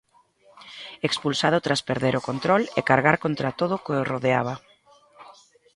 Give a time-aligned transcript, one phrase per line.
[1.07, 4.55] Expulsado tras perder o control e cargar contra todo o que o rodeaba.